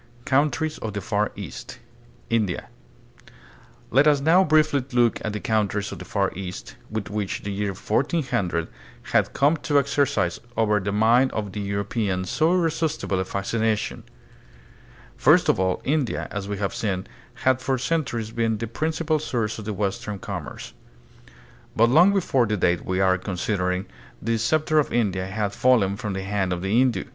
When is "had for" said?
17.35-17.77